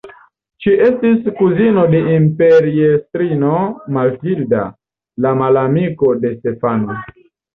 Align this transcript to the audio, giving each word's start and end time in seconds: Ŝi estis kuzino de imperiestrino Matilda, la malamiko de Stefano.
Ŝi 0.63 0.71
estis 0.85 1.27
kuzino 1.41 1.81
de 1.91 1.99
imperiestrino 2.13 3.51
Matilda, 3.99 4.63
la 5.27 5.35
malamiko 5.43 6.13
de 6.25 6.33
Stefano. 6.39 6.97